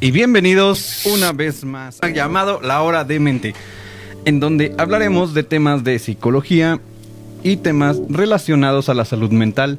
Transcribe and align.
y 0.00 0.10
bienvenidos 0.12 1.02
una 1.06 1.32
vez 1.32 1.64
más 1.64 1.98
al 2.02 2.14
llamado 2.14 2.60
La 2.62 2.82
Hora 2.82 3.04
de 3.04 3.18
Mente, 3.18 3.54
en 4.24 4.38
donde 4.38 4.74
hablaremos 4.78 5.34
de 5.34 5.42
temas 5.42 5.82
de 5.82 5.98
psicología 5.98 6.80
y 7.42 7.56
temas 7.56 7.98
relacionados 8.08 8.88
a 8.88 8.94
la 8.94 9.04
salud 9.04 9.30
mental 9.30 9.78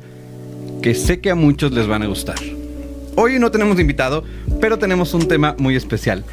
que 0.82 0.94
sé 0.94 1.21
que 1.21 1.30
a 1.30 1.36
muchos 1.36 1.71
les 1.71 1.88
van 1.88 2.04
a 2.04 2.08
gustar. 2.08 2.38
Hoy 3.16 3.40
no 3.40 3.52
tenemos 3.52 3.80
invitado, 3.80 4.24
pero 4.60 4.78
tenemos 4.78 5.14
un 5.14 5.28
tema 5.28 5.56
muy 5.58 5.76
especial. 5.76 6.26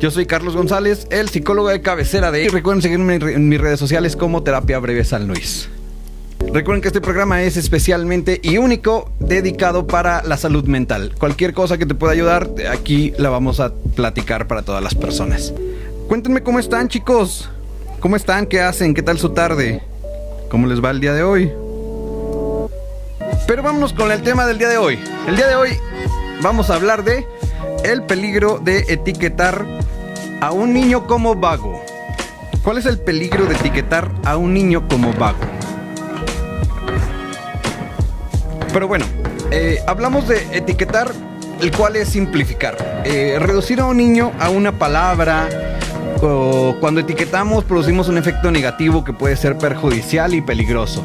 Yo 0.00 0.10
soy 0.10 0.26
Carlos 0.26 0.56
González, 0.56 1.06
el 1.10 1.28
psicólogo 1.28 1.68
de 1.68 1.82
cabecera 1.82 2.30
de... 2.30 2.44
Y 2.44 2.48
recuerden 2.48 2.82
seguirme 2.82 3.16
en 3.16 3.48
mis 3.48 3.60
redes 3.60 3.78
sociales 3.78 4.16
como 4.16 4.42
Terapia 4.42 4.78
Breve 4.78 5.04
San 5.04 5.26
Luis. 5.26 5.68
Recuerden 6.52 6.82
que 6.82 6.88
este 6.88 7.00
programa 7.00 7.42
es 7.42 7.56
especialmente 7.56 8.40
y 8.42 8.58
único 8.58 9.12
dedicado 9.20 9.86
para 9.86 10.24
la 10.24 10.36
salud 10.36 10.64
mental. 10.64 11.14
Cualquier 11.16 11.54
cosa 11.54 11.78
que 11.78 11.86
te 11.86 11.94
pueda 11.94 12.12
ayudar, 12.12 12.50
aquí 12.68 13.12
la 13.18 13.30
vamos 13.30 13.60
a 13.60 13.72
platicar 13.72 14.48
para 14.48 14.62
todas 14.62 14.82
las 14.82 14.96
personas. 14.96 15.54
Cuéntenme 16.08 16.42
cómo 16.42 16.58
están 16.58 16.88
chicos. 16.88 17.48
¿Cómo 18.00 18.16
están? 18.16 18.46
¿Qué 18.46 18.60
hacen? 18.60 18.94
¿Qué 18.94 19.02
tal 19.02 19.16
su 19.16 19.30
tarde? 19.30 19.80
¿Cómo 20.50 20.66
les 20.66 20.84
va 20.84 20.90
el 20.90 20.98
día 20.98 21.12
de 21.12 21.22
hoy? 21.22 21.52
Pero 23.46 23.62
vámonos 23.62 23.92
con 23.92 24.10
el 24.10 24.20
tema 24.22 24.44
del 24.44 24.58
día 24.58 24.70
de 24.70 24.78
hoy. 24.78 24.98
El 25.28 25.36
día 25.36 25.46
de 25.46 25.54
hoy 25.54 25.70
vamos 26.42 26.68
a 26.70 26.74
hablar 26.74 27.04
de 27.04 27.24
el 27.84 28.02
peligro 28.02 28.58
de 28.58 28.86
etiquetar 28.88 29.64
a 30.40 30.50
un 30.50 30.72
niño 30.72 31.06
como 31.06 31.36
vago. 31.36 31.80
¿Cuál 32.64 32.78
es 32.78 32.86
el 32.86 32.98
peligro 32.98 33.46
de 33.46 33.54
etiquetar 33.54 34.10
a 34.24 34.36
un 34.36 34.52
niño 34.52 34.88
como 34.88 35.12
vago? 35.12 35.59
Pero 38.72 38.86
bueno, 38.86 39.04
eh, 39.50 39.78
hablamos 39.86 40.28
de 40.28 40.46
etiquetar, 40.52 41.10
el 41.60 41.70
cual 41.72 41.96
es 41.96 42.08
simplificar. 42.08 43.02
Eh, 43.04 43.38
reducir 43.40 43.80
a 43.80 43.86
un 43.86 43.96
niño 43.96 44.32
a 44.38 44.48
una 44.50 44.72
palabra, 44.72 45.48
cuando 46.80 47.00
etiquetamos 47.00 47.64
producimos 47.64 48.08
un 48.08 48.18
efecto 48.18 48.50
negativo 48.50 49.04
que 49.04 49.14
puede 49.14 49.36
ser 49.36 49.56
perjudicial 49.56 50.34
y 50.34 50.42
peligroso. 50.42 51.02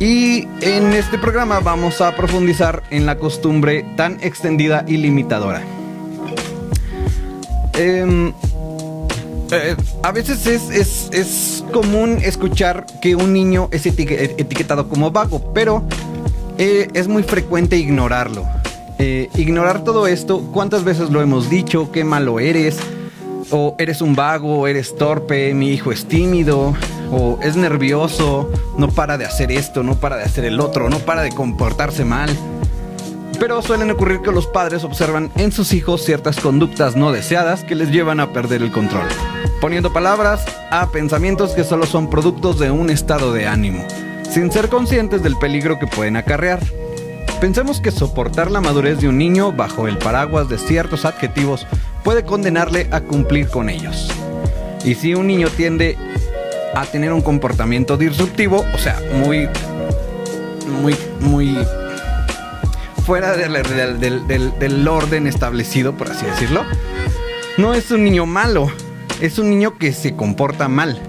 Y 0.00 0.46
en 0.60 0.92
este 0.92 1.18
programa 1.18 1.60
vamos 1.60 2.00
a 2.00 2.14
profundizar 2.16 2.82
en 2.90 3.04
la 3.04 3.18
costumbre 3.18 3.84
tan 3.96 4.18
extendida 4.22 4.84
y 4.86 4.96
limitadora. 4.96 5.60
Em, 7.74 8.32
eh, 9.50 9.76
a 10.02 10.12
veces 10.12 10.46
es, 10.46 11.10
es, 11.12 11.64
común 11.72 12.18
escuchar 12.22 12.86
que 13.02 13.14
un 13.14 13.32
niño 13.32 13.68
es 13.72 13.86
etiquetado 13.86 14.88
como 14.88 15.10
vago, 15.10 15.52
pero 15.52 15.84
eh, 16.58 16.88
es 16.92 17.06
muy 17.06 17.22
frecuente 17.22 17.76
ignorarlo. 17.76 18.44
Eh, 18.98 19.30
ignorar 19.36 19.84
todo 19.84 20.08
esto, 20.08 20.40
¿cuántas 20.52 20.82
veces 20.82 21.10
lo 21.10 21.22
hemos 21.22 21.48
dicho? 21.48 21.92
¿Qué 21.92 22.02
malo 22.02 22.40
eres? 22.40 22.78
O 23.50 23.76
eres 23.78 24.02
un 24.02 24.16
vago, 24.16 24.66
eres 24.66 24.96
torpe, 24.96 25.54
mi 25.54 25.70
hijo 25.70 25.92
es 25.92 26.06
tímido, 26.06 26.74
o 27.12 27.38
es 27.40 27.56
nervioso, 27.56 28.50
no 28.76 28.88
para 28.88 29.16
de 29.16 29.24
hacer 29.24 29.52
esto, 29.52 29.84
no 29.84 29.94
para 29.94 30.16
de 30.16 30.24
hacer 30.24 30.44
el 30.44 30.58
otro, 30.58 30.90
no 30.90 30.98
para 30.98 31.22
de 31.22 31.30
comportarse 31.30 32.04
mal. 32.04 32.28
Pero 33.38 33.62
suelen 33.62 33.92
ocurrir 33.92 34.20
que 34.20 34.32
los 34.32 34.48
padres 34.48 34.82
observan 34.82 35.30
en 35.36 35.52
sus 35.52 35.72
hijos 35.72 36.04
ciertas 36.04 36.40
conductas 36.40 36.96
no 36.96 37.12
deseadas 37.12 37.62
que 37.62 37.76
les 37.76 37.90
llevan 37.92 38.18
a 38.18 38.32
perder 38.32 38.62
el 38.62 38.72
control, 38.72 39.06
poniendo 39.60 39.92
palabras 39.92 40.44
a 40.72 40.90
pensamientos 40.90 41.52
que 41.52 41.62
solo 41.62 41.86
son 41.86 42.10
productos 42.10 42.58
de 42.58 42.72
un 42.72 42.90
estado 42.90 43.32
de 43.32 43.46
ánimo 43.46 43.84
sin 44.30 44.52
ser 44.52 44.68
conscientes 44.68 45.22
del 45.22 45.36
peligro 45.36 45.78
que 45.78 45.86
pueden 45.86 46.16
acarrear. 46.16 46.60
Pensemos 47.40 47.80
que 47.80 47.90
soportar 47.90 48.50
la 48.50 48.60
madurez 48.60 49.00
de 49.00 49.08
un 49.08 49.16
niño 49.16 49.52
bajo 49.52 49.86
el 49.86 49.98
paraguas 49.98 50.48
de 50.48 50.58
ciertos 50.58 51.04
adjetivos 51.04 51.66
puede 52.02 52.24
condenarle 52.24 52.88
a 52.90 53.00
cumplir 53.00 53.48
con 53.48 53.68
ellos. 53.68 54.10
Y 54.84 54.94
si 54.94 55.14
un 55.14 55.26
niño 55.26 55.48
tiende 55.48 55.96
a 56.74 56.84
tener 56.84 57.12
un 57.12 57.22
comportamiento 57.22 57.96
disruptivo, 57.96 58.64
o 58.74 58.78
sea, 58.78 59.00
muy, 59.14 59.48
muy, 60.82 60.96
muy 61.20 61.56
fuera 63.06 63.36
del, 63.36 64.88
orden 64.88 65.26
establecido, 65.26 65.94
por 65.94 66.10
así 66.10 66.26
decirlo, 66.26 66.62
no 67.56 67.74
es 67.74 67.90
un 67.90 68.04
niño 68.04 68.26
malo, 68.26 68.70
es 69.20 69.38
un 69.38 69.50
niño 69.50 69.78
que 69.78 69.92
se 69.92 70.14
comporta 70.14 70.68
mal. 70.68 71.00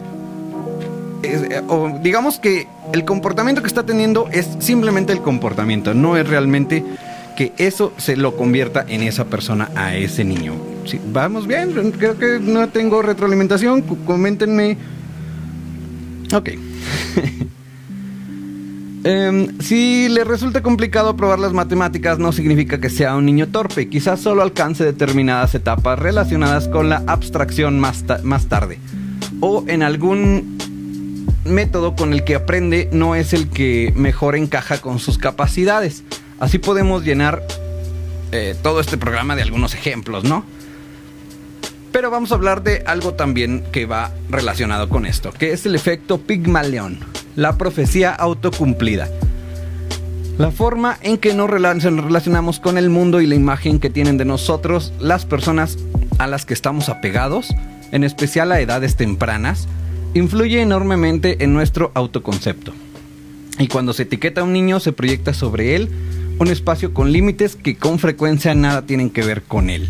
o 1.68 1.90
digamos 2.02 2.40
que 2.40 2.68
el 2.94 3.06
comportamiento 3.06 3.62
que 3.62 3.68
está 3.68 3.86
teniendo 3.86 4.28
es 4.32 4.48
simplemente 4.60 5.14
el 5.14 5.22
comportamiento, 5.22 5.94
no 5.94 6.18
es 6.18 6.28
realmente 6.28 6.84
que 7.38 7.54
eso 7.58 7.94
se 7.98 8.18
lo 8.18 8.36
convierta 8.36 8.86
en 8.88 9.02
esa 9.02 9.26
persona, 9.26 9.70
a 9.76 9.96
ese 9.96 10.26
niño. 10.26 10.56
vamos 11.14 11.48
bien, 11.48 11.92
creo 11.92 12.18
que 12.18 12.40
no 12.40 12.68
tengo 12.70 13.02
retroalimentación, 13.02 13.82
coméntenme. 14.06 14.78
Ok. 16.34 16.50
Em, 19.06 19.58
si 19.60 20.10
le 20.10 20.26
resulta 20.26 20.62
complicado 20.62 21.16
probar 21.16 21.40
las 21.40 21.54
matemáticas, 21.54 22.20
no 22.20 22.34
significa 22.34 22.82
que 22.82 22.90
sea 22.90 23.16
un 23.16 23.26
niño 23.26 23.48
torpe, 23.48 23.88
quizás 23.88 24.20
solo 24.20 24.42
alcance 24.42 24.84
determinadas 24.84 25.56
etapas 25.56 25.98
relacionadas 25.98 26.68
con 26.68 26.90
la 26.90 27.02
abstracción 27.08 27.80
más, 27.80 28.04
más 28.24 28.48
tarde, 28.48 28.78
o 29.40 29.64
en 29.68 29.84
algún 29.84 30.59
método 31.46 31.96
con 31.96 32.14
el 32.14 32.24
que 32.24 32.36
aprende 32.36 32.90
no 32.92 33.16
es 33.16 33.34
el 33.34 33.50
que 33.50 33.94
mejor 33.96 34.36
encaja 34.36 34.80
con 34.80 35.00
sus 35.00 35.18
capacidades. 35.18 36.04
Así 36.40 36.58
podemos 36.58 37.04
llenar 37.04 37.44
eh, 38.32 38.56
todo 38.62 38.80
este 38.80 38.98
programa 38.98 39.36
de 39.36 39.42
algunos 39.42 39.74
ejemplos, 39.74 40.24
¿no? 40.24 40.46
Pero 41.92 42.12
vamos 42.12 42.32
a 42.32 42.36
hablar 42.36 42.62
de 42.62 42.84
algo 42.86 43.16
también 43.16 43.64
que 43.72 43.86
va 43.86 44.12
relacionado 44.30 44.90
con 44.90 45.06
esto, 45.06 45.32
que 45.32 45.54
es 45.54 45.66
el 45.66 45.74
efecto 45.74 46.20
Pigmalión, 46.20 47.00
la 47.36 47.58
profecía 47.58 48.14
autocumplida. 48.14 49.10
La 50.38 50.52
forma 50.52 50.98
en 51.02 51.18
que 51.18 51.34
nos 51.34 51.50
relacionamos 51.50 52.60
con 52.60 52.78
el 52.78 52.90
mundo 52.90 53.20
y 53.20 53.28
la 53.28 53.36
imagen 53.36 53.80
que 53.80 53.90
tienen 53.90 54.18
de 54.18 54.26
nosotros 54.26 54.94
las 55.00 55.26
personas 55.26 55.78
a 56.20 56.28
las 56.28 56.46
que 56.46 56.54
estamos 56.54 56.88
apegados, 56.88 57.50
en 57.92 58.04
especial 58.04 58.52
a 58.52 58.62
edades 58.62 58.96
tempranas, 58.96 59.68
influye 60.14 60.62
enormemente 60.62 61.44
en 61.44 61.54
nuestro 61.54 61.92
autoconcepto. 61.94 62.74
Y 63.58 63.68
cuando 63.68 63.94
se 63.94 64.04
etiqueta 64.04 64.42
a 64.42 64.44
un 64.44 64.54
niño 64.54 64.80
se 64.80 64.94
proyecta 64.94 65.34
sobre 65.34 65.76
él 65.76 65.90
un 66.40 66.48
espacio 66.48 66.94
con 66.94 67.12
límites 67.12 67.56
que 67.56 67.78
con 67.78 68.00
frecuencia 68.00 68.56
nada 68.56 68.84
tienen 68.84 69.10
que 69.10 69.24
ver 69.24 69.44
con 69.44 69.70
él. 69.70 69.90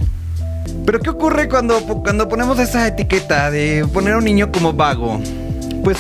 Pero 0.86 1.00
¿qué 1.00 1.10
ocurre 1.12 1.48
cuando, 1.48 1.80
cuando 1.80 2.28
ponemos 2.28 2.58
esa 2.60 2.88
etiqueta 2.88 3.52
de 3.52 3.86
poner 3.94 4.14
a 4.14 4.18
un 4.18 4.24
niño 4.24 4.52
como 4.52 4.74
vago? 4.74 5.22
Pues 5.84 5.98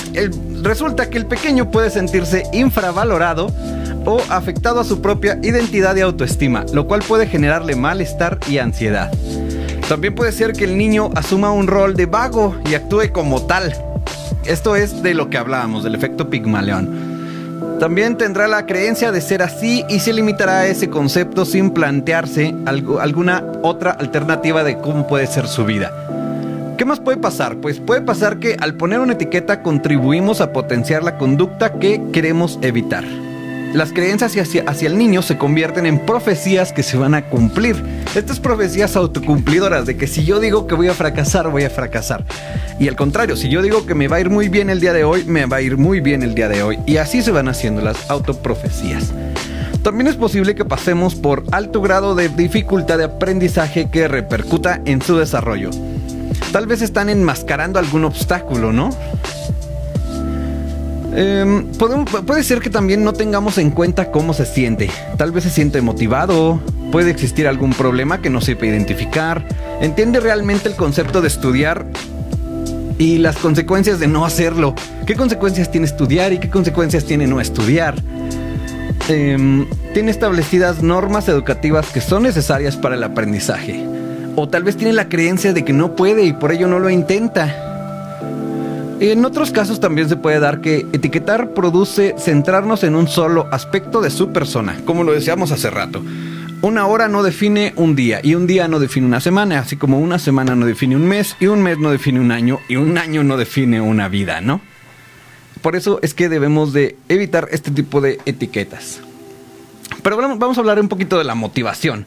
resulta 0.63 1.09
que 1.09 1.17
el 1.17 1.27
pequeño 1.27 1.69
puede 1.69 1.91
sentirse 1.91 2.43
infravalorado 2.51 3.47
o 4.05 4.21
afectado 4.29 4.79
a 4.79 4.83
su 4.83 5.01
propia 5.01 5.39
identidad 5.43 5.95
y 5.95 6.01
autoestima, 6.01 6.65
lo 6.73 6.87
cual 6.87 7.03
puede 7.07 7.27
generarle 7.27 7.75
malestar 7.75 8.39
y 8.47 8.57
ansiedad. 8.57 9.11
También 9.87 10.15
puede 10.15 10.31
ser 10.31 10.53
que 10.53 10.65
el 10.65 10.77
niño 10.77 11.09
asuma 11.15 11.51
un 11.51 11.67
rol 11.67 11.95
de 11.95 12.05
vago 12.05 12.55
y 12.69 12.73
actúe 12.73 13.11
como 13.11 13.43
tal, 13.43 13.73
esto 14.49 14.75
es 14.75 15.03
de 15.03 15.13
lo 15.13 15.29
que 15.29 15.37
hablábamos, 15.37 15.83
del 15.83 15.93
efecto 15.93 16.29
Pigmalión. 16.29 17.77
También 17.79 18.17
tendrá 18.17 18.47
la 18.47 18.65
creencia 18.65 19.11
de 19.11 19.21
ser 19.21 19.43
así 19.43 19.85
y 19.89 19.99
se 19.99 20.11
limitará 20.11 20.61
a 20.61 20.67
ese 20.67 20.89
concepto 20.89 21.45
sin 21.45 21.69
plantearse 21.69 22.55
alguna 22.65 23.45
otra 23.61 23.91
alternativa 23.91 24.63
de 24.63 24.79
cómo 24.79 25.07
puede 25.07 25.27
ser 25.27 25.47
su 25.47 25.65
vida. 25.65 25.93
¿Qué 26.77 26.83
más 26.83 26.99
puede 26.99 27.17
pasar? 27.17 27.57
Pues 27.57 27.79
puede 27.79 28.01
pasar 28.01 28.39
que 28.39 28.57
al 28.59 28.73
poner 28.73 28.99
una 28.99 29.13
etiqueta 29.13 29.61
contribuimos 29.61 30.41
a 30.41 30.51
potenciar 30.51 31.03
la 31.03 31.17
conducta 31.17 31.73
que 31.73 32.01
queremos 32.11 32.57
evitar 32.61 33.05
las 33.73 33.93
creencias 33.93 34.35
hacia, 34.35 34.87
el 34.87 34.97
niño 34.97 35.21
se 35.21 35.37
convierten 35.37 35.85
en 35.85 35.99
profecías 35.99 36.73
que 36.73 36.83
se 36.83 36.97
van 36.97 37.13
a 37.13 37.25
cumplir. 37.29 37.75
Estas 38.15 38.39
profecías 38.39 38.95
autocumplidoras 38.95 39.85
de 39.85 39.95
que 39.95 40.07
si 40.07 40.25
yo 40.25 40.39
digo 40.39 40.65
que 40.65 40.73
voy 40.73 40.87
a 40.87 40.95
fracasar, 40.95 41.49
voy 41.49 41.63
a 41.63 41.69
fracasar. 41.69 42.25
Y 42.79 42.87
al 42.87 42.95
contrario, 42.95 43.35
si 43.35 43.49
yo 43.49 43.61
digo 43.61 43.85
que 43.85 43.93
me 43.93 44.07
va 44.07 44.17
a 44.17 44.19
ir 44.19 44.31
muy 44.31 44.49
bien 44.49 44.71
el 44.71 44.79
día 44.79 44.93
de 44.93 45.03
hoy, 45.03 45.25
me 45.25 45.45
va 45.45 45.57
a 45.57 45.61
ir 45.61 45.77
muy 45.77 45.99
bien 45.99 46.23
el 46.23 46.33
día 46.33 46.49
de 46.49 46.63
hoy. 46.63 46.79
Y 46.87 46.97
así 46.97 47.21
se 47.21 47.31
van 47.31 47.47
haciendo 47.47 47.81
las 47.81 48.09
autoprofecías. 48.09 49.13
También 49.83 50.07
es 50.07 50.15
posible 50.15 50.55
que 50.55 50.65
pasemos 50.65 51.13
por 51.13 51.43
alto 51.51 51.81
grado 51.81 52.15
de 52.15 52.29
dificultad 52.29 52.97
de 52.97 53.03
aprendizaje 53.05 53.89
que 53.91 54.07
repercuta 54.07 54.81
en 54.85 55.03
su 55.03 55.15
desarrollo. 55.15 55.69
Tal 56.51 56.65
vez 56.65 56.81
están 56.81 57.09
enmascarando 57.09 57.77
algún 57.77 58.05
obstáculo, 58.05 58.73
¿no? 58.73 58.89
Em, 61.15 61.65
puede 62.25 62.43
ser 62.43 62.59
que 62.59 62.71
también 62.71 63.03
no 63.03 63.13
tengamos 63.13 63.59
en 63.59 63.69
cuenta 63.69 64.09
cómo 64.09 64.33
se 64.33 64.45
siente. 64.45 64.89
Tal 65.17 65.31
vez 65.31 65.43
se 65.43 65.49
siente 65.51 65.81
motivado, 65.81 66.59
puede 66.91 67.11
existir 67.11 67.47
algún 67.47 67.71
problema 67.71 68.21
que 68.21 68.29
no 68.29 68.41
sepa 68.41 68.65
identificar, 68.65 69.45
entiende 69.81 70.19
realmente 70.19 70.69
el 70.69 70.75
concepto 70.75 71.21
de 71.21 71.27
estudiar 71.27 71.85
y 72.97 73.17
las 73.17 73.37
consecuencias 73.37 73.99
de 73.99 74.07
no 74.07 74.25
hacerlo. 74.25 74.75
¿Qué 75.05 75.15
consecuencias 75.15 75.71
tiene 75.71 75.87
estudiar 75.87 76.33
y 76.33 76.39
qué 76.39 76.49
consecuencias 76.49 77.05
tiene 77.05 77.27
no 77.27 77.39
estudiar? 77.39 77.95
Em, 79.07 79.65
tiene 79.93 80.11
establecidas 80.11 80.83
normas 80.83 81.27
educativas 81.29 81.87
que 81.87 82.01
son 82.01 82.23
necesarias 82.23 82.75
para 82.75 82.95
el 82.95 83.03
aprendizaje. 83.03 83.83
O 84.35 84.47
tal 84.47 84.63
vez 84.63 84.77
tiene 84.77 84.93
la 84.93 85.09
creencia 85.09 85.53
de 85.53 85.65
que 85.65 85.73
no 85.73 85.95
puede 85.95 86.23
y 86.25 86.33
por 86.33 86.51
ello 86.51 86.67
no 86.67 86.79
lo 86.79 86.89
intenta. 86.89 87.65
En 88.99 89.23
otros 89.23 89.51
casos 89.51 89.79
también 89.79 90.09
se 90.09 90.17
puede 90.17 90.39
dar 90.41 90.59
que 90.59 90.85
etiquetar 90.91 91.53
produce 91.53 92.15
centrarnos 92.19 92.83
en 92.83 92.95
un 92.95 93.07
solo 93.07 93.47
aspecto 93.49 94.01
de 94.01 94.09
su 94.09 94.29
persona, 94.31 94.75
como 94.85 95.05
lo 95.05 95.13
decíamos 95.13 95.51
hace 95.51 95.69
rato. 95.69 96.03
Una 96.61 96.87
hora 96.87 97.07
no 97.07 97.23
define 97.23 97.71
un 97.77 97.95
día 97.95 98.19
y 98.21 98.35
un 98.35 98.45
día 98.45 98.67
no 98.67 98.79
define 98.79 99.07
una 99.07 99.21
semana, 99.21 99.59
así 99.59 99.77
como 99.77 99.97
una 99.97 100.19
semana 100.19 100.55
no 100.57 100.65
define 100.65 100.97
un 100.97 101.07
mes 101.07 101.37
y 101.39 101.47
un 101.47 101.61
mes 101.61 101.77
no 101.77 101.89
define 101.89 102.19
un 102.19 102.33
año 102.33 102.59
y 102.67 102.75
un 102.75 102.97
año 102.97 103.23
no 103.23 103.37
define 103.37 103.79
una 103.79 104.09
vida, 104.09 104.41
¿no? 104.41 104.59
Por 105.61 105.77
eso 105.77 105.99
es 106.01 106.13
que 106.13 106.27
debemos 106.27 106.73
de 106.73 106.97
evitar 107.07 107.47
este 107.51 107.71
tipo 107.71 108.01
de 108.01 108.19
etiquetas. 108.25 108.99
Pero 110.03 110.17
vamos 110.17 110.57
a 110.57 110.59
hablar 110.59 110.81
un 110.81 110.89
poquito 110.89 111.17
de 111.17 111.23
la 111.23 111.33
motivación. 111.33 112.05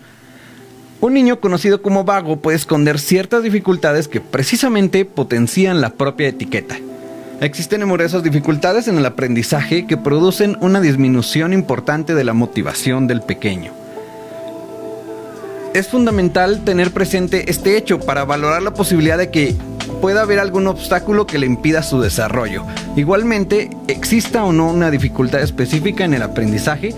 Un 1.01 1.15
niño 1.15 1.41
conocido 1.41 1.81
como 1.81 2.05
vago 2.05 2.41
puede 2.41 2.59
esconder 2.59 3.01
ciertas 3.01 3.43
dificultades 3.43 4.07
que 4.07 4.21
precisamente 4.21 5.07
potencian 5.07 5.81
la 5.81 5.95
propia 5.95 6.29
etiqueta. 6.29 6.77
Existen 7.41 7.81
numerosas 7.81 8.23
dificultades 8.23 8.87
en 8.87 8.99
el 8.99 9.07
aprendizaje 9.07 9.87
que 9.87 9.97
producen 9.97 10.59
una 10.61 10.83
disminución 10.83 11.55
importante 11.55 12.15
de 12.15 12.25
la 12.25 12.35
motivación 12.35 13.07
del 13.07 13.23
pequeño. 13.23 13.82
Es 15.75 15.89
fundamental 15.89 16.65
tener 16.65 16.91
presente 16.91 17.51
este 17.51 17.77
hecho 17.77 17.99
para 17.99 18.25
valorar 18.25 18.63
la 18.63 18.75
posibilidad 18.75 19.17
de 19.17 19.31
que 19.31 19.57
pueda 20.01 20.23
haber 20.23 20.39
algún 20.39 20.67
obstáculo 20.67 21.27
que 21.27 21.39
le 21.39 21.47
impida 21.47 21.83
su 21.83 22.01
desarrollo. 22.01 22.65
Igualmente, 22.97 23.71
exista 23.89 24.45
o 24.45 24.53
no 24.53 24.69
una 24.69 24.91
dificultad 24.91 25.43
específica 25.43 26.05
en 26.05 26.15
el 26.15 26.23
aprendizaje, 26.23 26.95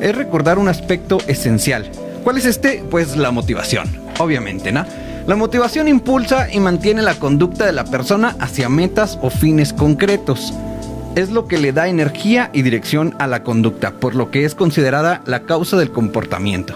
es 0.00 0.14
recordar 0.14 0.58
un 0.58 0.68
aspecto 0.68 1.18
esencial, 1.26 1.90
¿Cuál 2.22 2.38
es 2.38 2.44
este? 2.44 2.84
Pues 2.88 3.16
la 3.16 3.32
motivación, 3.32 3.88
obviamente, 4.20 4.70
¿no? 4.70 4.86
La 5.26 5.34
motivación 5.34 5.88
impulsa 5.88 6.48
y 6.52 6.60
mantiene 6.60 7.02
la 7.02 7.14
conducta 7.14 7.66
de 7.66 7.72
la 7.72 7.84
persona 7.84 8.36
hacia 8.38 8.68
metas 8.68 9.18
o 9.22 9.30
fines 9.30 9.72
concretos. 9.72 10.54
Es 11.16 11.30
lo 11.30 11.48
que 11.48 11.58
le 11.58 11.72
da 11.72 11.88
energía 11.88 12.48
y 12.52 12.62
dirección 12.62 13.16
a 13.18 13.26
la 13.26 13.42
conducta, 13.42 13.94
por 13.94 14.14
lo 14.14 14.30
que 14.30 14.44
es 14.44 14.54
considerada 14.54 15.20
la 15.26 15.42
causa 15.42 15.76
del 15.76 15.90
comportamiento. 15.90 16.74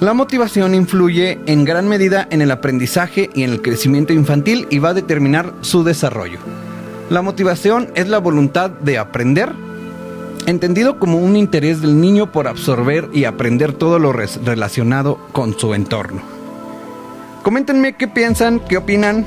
La 0.00 0.14
motivación 0.14 0.74
influye 0.74 1.38
en 1.44 1.66
gran 1.66 1.86
medida 1.86 2.26
en 2.30 2.40
el 2.40 2.50
aprendizaje 2.50 3.28
y 3.34 3.42
en 3.42 3.50
el 3.50 3.60
crecimiento 3.60 4.14
infantil 4.14 4.66
y 4.70 4.78
va 4.78 4.88
a 4.88 4.94
determinar 4.94 5.52
su 5.60 5.84
desarrollo. 5.84 6.38
La 7.10 7.20
motivación 7.20 7.90
es 7.94 8.08
la 8.08 8.16
voluntad 8.16 8.70
de 8.70 8.96
aprender, 8.96 9.52
entendido 10.46 10.98
como 10.98 11.18
un 11.18 11.36
interés 11.36 11.82
del 11.82 12.00
niño 12.00 12.32
por 12.32 12.48
absorber 12.48 13.10
y 13.12 13.24
aprender 13.24 13.74
todo 13.74 13.98
lo 13.98 14.10
relacionado 14.14 15.18
con 15.32 15.58
su 15.58 15.74
entorno. 15.74 16.22
Coméntenme 17.42 17.94
qué 17.94 18.08
piensan, 18.08 18.58
qué 18.60 18.78
opinan. 18.78 19.26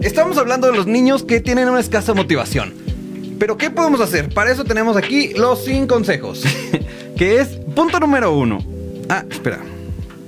Estamos 0.00 0.38
hablando 0.38 0.66
de 0.66 0.76
los 0.76 0.88
niños 0.88 1.22
que 1.22 1.40
tienen 1.40 1.68
una 1.68 1.78
escasa 1.78 2.14
motivación. 2.14 2.74
Pero 3.38 3.56
¿qué 3.56 3.70
podemos 3.70 4.00
hacer? 4.00 4.28
Para 4.34 4.50
eso 4.50 4.64
tenemos 4.64 4.96
aquí 4.96 5.34
los 5.34 5.64
100 5.64 5.86
consejos. 5.86 6.42
que 7.16 7.38
es 7.38 7.50
punto 7.76 8.00
número 8.00 8.36
uno. 8.36 8.71
Ah, 9.08 9.24
espera. 9.30 9.58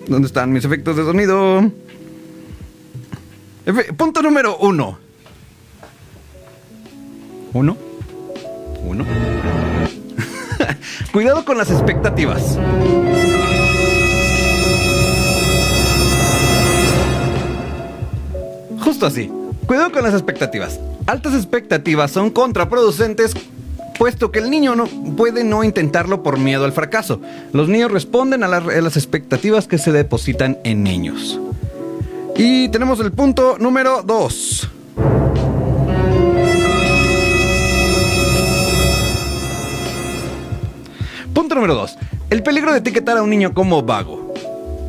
¿Dónde 0.06 0.26
están 0.26 0.52
mis 0.52 0.64
efectos 0.64 0.96
de 0.96 1.04
sonido? 1.04 1.70
punto 3.96 4.22
número 4.22 4.56
uno. 4.58 4.98
¿Uno? 7.54 7.76
¿Uno? 8.84 9.06
Cuidado 11.12 11.44
con 11.44 11.56
las 11.56 11.70
expectativas. 11.70 12.58
Justo 18.80 19.06
así. 19.06 19.30
Cuidado 19.66 19.92
con 19.92 20.02
las 20.02 20.12
expectativas. 20.12 20.78
Altas 21.06 21.34
expectativas 21.34 22.10
son 22.10 22.30
contraproducentes 22.30 23.34
puesto 24.04 24.30
que 24.30 24.38
el 24.38 24.50
niño 24.50 24.76
no 24.76 24.84
puede 25.16 25.44
no 25.44 25.64
intentarlo 25.64 26.22
por 26.22 26.38
miedo 26.38 26.66
al 26.66 26.72
fracaso. 26.72 27.22
Los 27.54 27.70
niños 27.70 27.90
responden 27.90 28.42
a, 28.42 28.48
las 28.48 28.98
expectativas 28.98 29.66
que 29.66 29.78
se 29.78 29.92
depositan 29.92 30.58
en 30.62 30.82
niños. 30.82 31.40
Y 32.36 32.68
tenemos 32.68 33.00
el 33.00 33.12
punto 33.12 33.56
número 33.58 34.02
2. 34.02 34.68
Punto 41.32 41.54
número 41.54 41.74
2. 41.74 41.98
El 42.28 42.42
peligro 42.42 42.72
de 42.72 42.80
etiquetar 42.80 43.16
a 43.16 43.22
un 43.22 43.30
niño 43.30 43.54
como 43.54 43.80
vago. 43.84 44.34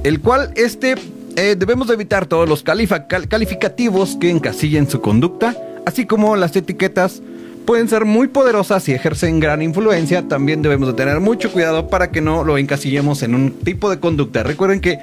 El 0.04 0.20
cual 0.20 0.52
este 0.58 0.96
eh, 1.38 1.56
debemos 1.58 1.90
evitar 1.90 2.26
todos 2.26 2.50
los 2.50 2.64
calificativos 2.64 4.18
que 4.20 4.30
encasillen 4.30 4.90
su 4.90 5.00
conducta, 5.00 5.56
así 5.86 6.06
como 6.06 6.36
las 6.36 6.54
etiquetas 6.58 7.22
pueden 7.66 7.90
ser 7.90 8.06
muy 8.06 8.28
poderosas 8.28 8.88
y 8.90 8.94
ejercen 8.94 9.40
gran 9.40 9.62
influencia. 9.62 10.28
También 10.28 10.62
debemos 10.62 10.88
de 10.88 10.94
tener 10.94 11.20
mucho 11.20 11.52
cuidado 11.52 11.88
para 11.88 12.12
que 12.12 12.22
no 12.22 12.44
lo 12.44 12.58
encasillemos 12.58 13.24
en 13.24 13.36
un 13.36 13.52
tipo 13.52 13.90
de 13.90 14.00
conducta. 14.00 14.44
Recuerden 14.44 14.80
que 14.80 15.00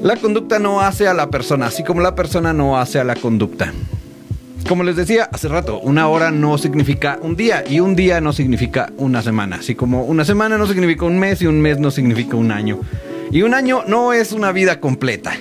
la 0.00 0.16
conducta 0.16 0.58
no 0.58 0.80
hace 0.80 1.06
a 1.06 1.14
la 1.14 1.30
persona, 1.30 1.66
así 1.66 1.84
como 1.84 2.00
la 2.00 2.14
persona 2.14 2.52
no 2.52 2.78
hace 2.78 2.98
a 2.98 3.04
la 3.04 3.14
conducta. 3.14 3.72
Como 4.68 4.82
les 4.82 4.96
decía 4.96 5.28
hace 5.30 5.48
rato, 5.48 5.78
una 5.80 6.08
hora 6.08 6.30
no 6.30 6.56
significa 6.56 7.18
un 7.20 7.36
día 7.36 7.64
y 7.68 7.80
un 7.80 7.94
día 7.94 8.20
no 8.22 8.32
significa 8.32 8.90
una 8.96 9.20
semana. 9.20 9.56
Así 9.56 9.74
como 9.74 10.04
una 10.04 10.24
semana 10.24 10.56
no 10.56 10.66
significa 10.66 11.04
un 11.04 11.18
mes 11.18 11.42
y 11.42 11.46
un 11.46 11.60
mes 11.60 11.78
no 11.78 11.90
significa 11.90 12.36
un 12.36 12.50
año. 12.50 12.80
Y 13.30 13.42
un 13.42 13.52
año 13.52 13.82
no 13.86 14.12
es 14.12 14.32
una 14.32 14.52
vida 14.52 14.80
completa. 14.80 15.34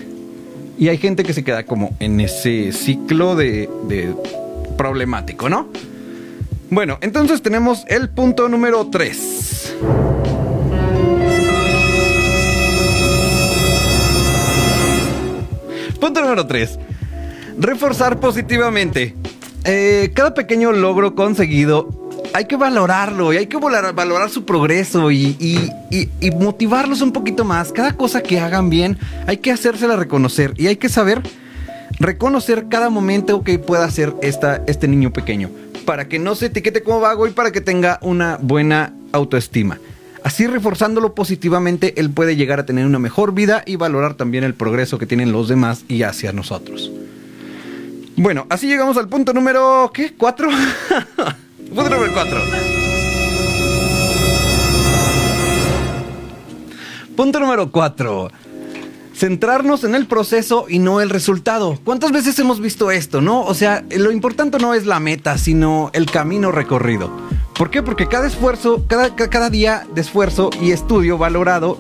Y 0.78 0.90
hay 0.90 0.98
gente 0.98 1.24
que 1.24 1.34
se 1.34 1.44
queda 1.44 1.64
como 1.64 1.96
en 2.00 2.20
ese 2.20 2.74
ciclo 2.74 3.36
de, 3.36 3.70
problemático, 4.78 5.48
¿no? 5.48 5.68
Bueno, 6.70 6.98
entonces 7.02 7.42
tenemos 7.42 7.86
el 7.88 8.10
punto 8.10 8.50
número 8.50 8.88
3. 8.88 9.76
Punto 16.00 16.22
número 16.22 16.46
3 16.46 16.80
reforzar 17.58 18.20
positivamente. 18.20 19.16
Eh, 19.66 20.12
cada 20.14 20.34
pequeño 20.34 20.72
logro 20.72 21.16
conseguido 21.16 22.12
hay 22.34 22.46
que 22.46 22.56
valorarlo 22.56 23.32
y 23.32 23.38
hay 23.38 23.48
que 23.48 23.58
valorar, 23.58 24.30
su 24.30 24.44
progreso 24.44 25.12
y, 25.12 25.72
motivarlos 26.38 27.02
un 27.02 27.12
poquito 27.12 27.46
más. 27.46 27.72
Cada 27.72 27.94
cosa 27.94 28.22
que 28.22 28.40
hagan 28.40 28.70
bien 28.70 28.98
hay 29.28 29.38
que 29.38 29.52
hacérsela 29.52 29.96
reconocer 29.96 30.54
y 30.58 30.68
hay 30.68 30.78
que 30.78 30.90
saber 30.90 31.22
reconocer 32.00 32.68
cada 32.70 32.90
momento 32.90 33.44
que 33.44 33.60
pueda 33.60 33.86
hacer 33.86 34.14
esta, 34.22 34.64
este 34.68 34.88
niño 34.88 35.14
pequeño 35.14 35.50
para 35.86 36.08
que 36.08 36.20
no 36.20 36.36
se 36.36 36.48
etiquete 36.48 36.84
como 36.84 37.00
vago 37.00 37.28
y 37.28 37.32
para 37.32 37.52
que 37.52 37.62
tenga 37.62 38.00
una 38.02 38.38
buena 38.42 38.94
autoestima. 39.12 39.80
Así 40.24 40.48
reforzándolo 40.48 41.14
positivamente, 41.16 42.00
él 42.00 42.10
puede 42.10 42.36
llegar 42.36 42.60
a 42.60 42.66
tener 42.66 42.86
una 42.86 43.00
mejor 43.00 43.34
vida 43.34 43.62
y 43.66 43.76
valorar 43.76 44.14
también 44.14 44.46
el 44.46 44.54
progreso 44.54 44.98
que 44.98 45.06
tienen 45.06 45.34
los 45.34 45.50
demás 45.50 45.84
y 45.90 46.04
hacia 46.04 46.32
nosotros. 46.32 46.92
Bueno, 48.16 48.46
así 48.50 48.68
llegamos 48.68 48.96
al 48.98 49.10
punto 49.10 49.34
número. 49.34 49.92
¿Qué? 49.94 50.14
¿Cuatro? 50.14 50.50
punto 51.76 51.90
número 51.90 52.14
cuatro. 52.14 52.42
Punto 57.16 57.40
número 57.40 57.72
cuatro. 57.72 58.32
Centrarnos 59.24 59.86
en 59.86 59.96
el 59.96 60.06
proceso 60.06 60.66
y 60.68 60.80
no 60.80 61.00
el 61.00 61.10
resultado. 61.10 61.80
¿Cuántas 61.86 62.12
veces 62.12 62.38
hemos 62.40 62.60
visto 62.60 62.92
esto, 62.92 63.22
no? 63.22 63.44
O 63.44 63.54
sea, 63.54 63.86
lo 63.90 64.12
importante 64.12 64.60
no 64.60 64.74
es 64.74 64.86
la 64.86 65.00
meta, 65.00 65.38
sino 65.38 65.92
el 65.94 66.12
camino 66.12 66.52
recorrido. 66.52 67.10
¿Por 67.58 67.70
qué? 67.70 67.82
Porque 67.82 68.10
cada 68.10 68.28
esfuerzo, 68.28 68.86
cada, 68.86 69.50
día 69.50 69.88
de 69.96 70.02
esfuerzo 70.02 70.50
y 70.62 70.72
estudio 70.72 71.18
valorado, 71.18 71.78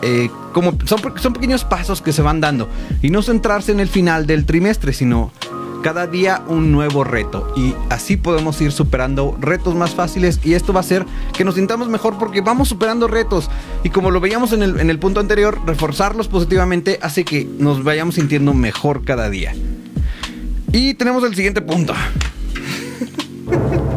eh, 0.00 0.30
como 0.54 0.72
son 0.86 1.34
pequeños 1.34 1.64
pasos 1.64 2.00
que 2.00 2.14
se 2.14 2.22
van 2.22 2.40
dando. 2.40 2.70
Y 3.02 3.10
no 3.10 3.20
centrarse 3.20 3.70
en 3.70 3.80
el 3.80 3.88
final 3.88 4.26
del 4.26 4.46
trimestre, 4.46 4.94
sino 4.94 5.30
cada 5.82 6.06
día 6.06 6.42
un 6.46 6.72
nuevo 6.72 7.04
reto 7.04 7.52
y 7.56 7.74
así 7.90 8.16
podemos 8.16 8.60
ir 8.60 8.72
superando 8.72 9.36
retos 9.40 9.74
más 9.74 9.94
fáciles 9.94 10.40
y 10.44 10.54
esto 10.54 10.72
va 10.72 10.80
a 10.80 10.82
hacer 10.82 11.04
que 11.36 11.44
nos 11.44 11.56
sintamos 11.56 11.88
mejor 11.88 12.18
porque 12.18 12.40
vamos 12.40 12.68
superando 12.68 13.08
retos 13.08 13.50
y 13.82 13.90
como 13.90 14.10
lo 14.10 14.20
veíamos 14.20 14.52
en 14.52 14.62
el, 14.62 14.80
en 14.80 14.88
el 14.88 14.98
punto 14.98 15.20
anterior, 15.20 15.60
reforzarlos 15.66 16.28
positivamente 16.28 16.98
hace 17.02 17.24
que 17.24 17.46
nos 17.58 17.82
vayamos 17.82 18.14
sintiendo 18.14 18.54
mejor 18.54 19.04
cada 19.04 19.28
día. 19.28 19.54
Y 20.72 20.94
tenemos 20.94 21.24
el 21.24 21.34
siguiente 21.34 21.60
punto. 21.60 21.94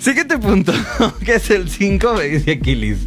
Siguiente 0.00 0.38
punto, 0.38 0.72
que 1.26 1.34
es 1.34 1.50
el 1.50 1.68
5, 1.68 2.14
me 2.14 2.24
dice 2.24 2.52
Aquiles. 2.52 3.00